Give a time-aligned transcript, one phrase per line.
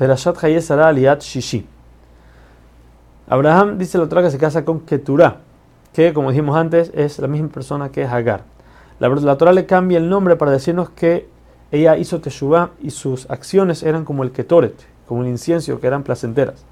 [0.00, 1.66] Perashat Hayesara Aliat Shishi.
[3.28, 5.40] Abraham dice la otra que se casa con Keturah,
[5.92, 8.44] que como dijimos antes es la misma persona que Hagar.
[8.98, 11.28] La, la Torah le cambia el nombre para decirnos que
[11.70, 14.74] ella hizo Teshuvah y sus acciones eran como el Ketoret,
[15.06, 16.64] como el incienso, que eran placenteras.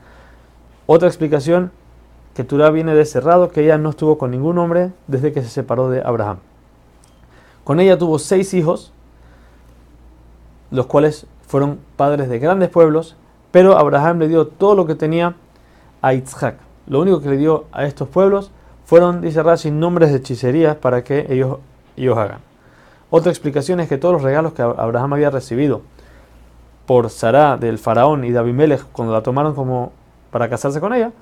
[0.87, 1.71] Otra explicación,
[2.35, 5.91] Keturah viene de cerrado, que ella no estuvo con ningún hombre desde que se separó
[5.91, 6.39] de Abraham.
[7.63, 8.95] Con ella tuvo seis hijos,
[10.71, 13.17] los cuales fueron padres de grandes pueblos,
[13.51, 15.35] pero Abraham le dio todo lo que tenía
[16.01, 16.59] a Isaac.
[16.87, 18.53] Lo único que le dio a estos pueblos
[18.85, 21.59] fueron, dice Rashi, nombres de hechicerías para que ellos
[21.97, 22.39] ellos hagan.
[23.11, 25.83] Otra explicación es que todos los regalos que Abraham había recibido
[26.87, 29.93] por Sarah del faraón y de Abimelech cuando la tomaron como
[30.31, 31.13] para casarse con ella,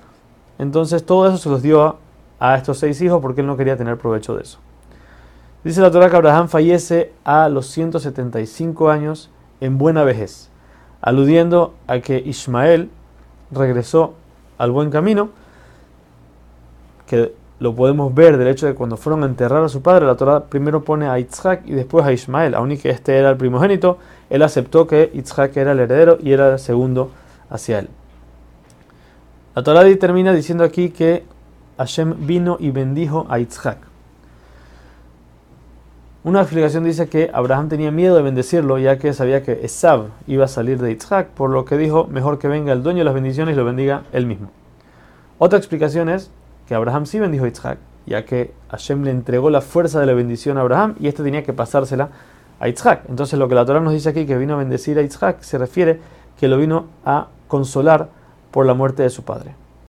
[0.59, 1.97] entonces todo eso se los dio
[2.39, 4.59] a, estos seis hijos porque él no quería tener provecho de eso.
[5.63, 9.29] Dice la Torah que Abraham fallece a los 175 años
[9.61, 10.49] en buena vejez,
[11.01, 12.89] aludiendo a que Ismael
[13.51, 14.13] regresó
[14.57, 15.29] al buen camino,
[17.05, 20.15] que lo podemos ver del hecho de cuando fueron a enterrar a su padre, la
[20.15, 23.97] Torah primero pone a Isaac y después a Ismael, aun que este era el primogénito,
[24.29, 27.11] él aceptó que Isaac era el heredero y era el segundo
[27.49, 27.89] hacia él.
[29.55, 31.23] La Torah termina diciendo aquí que
[31.77, 33.79] Hashem vino y bendijo a Isaac.
[36.23, 40.45] Una explicación dice que Abraham tenía miedo de bendecirlo ya que sabía que Esab iba
[40.45, 43.13] a salir de Isaac, por lo que dijo, mejor que venga el dueño de las
[43.13, 44.49] bendiciones y lo bendiga él mismo.
[45.37, 46.31] Otra explicación es
[46.67, 50.13] que Abraham sí bendijo a Isaac, ya que Hashem le entregó la fuerza de la
[50.13, 52.09] bendición a Abraham y este tenía que pasársela
[52.59, 53.03] a Isaac.
[53.07, 55.59] Entonces lo que la Torah nos dice aquí que vino a bendecir a Isaac se
[55.59, 55.99] refiere
[56.39, 58.09] que lo vino a consolar
[58.51, 59.53] por la muerte de su padre.